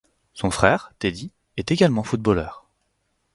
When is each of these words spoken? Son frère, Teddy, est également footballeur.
Son 0.33 0.49
frère, 0.49 0.93
Teddy, 0.97 1.31
est 1.57 1.69
également 1.71 2.01
footballeur. 2.01 2.65